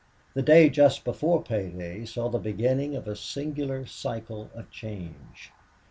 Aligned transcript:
The 0.33 0.41
day 0.41 0.67
just 0.69 1.03
before 1.03 1.43
pay 1.43 1.69
day 1.69 2.05
saw 2.05 2.27
the 2.27 2.39
beginning 2.39 2.95
of 2.95 3.07
a 3.07 3.15
singular 3.15 3.85
cycle 3.85 4.49
of 4.55 4.71
change. 4.71 5.51